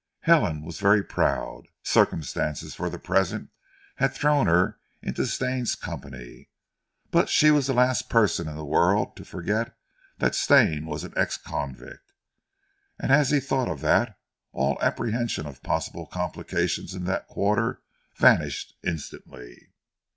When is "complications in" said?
16.07-17.03